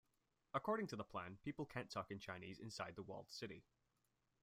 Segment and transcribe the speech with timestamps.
[0.55, 3.63] "According to the plan, people can't talk in Chinese inside the walled-city".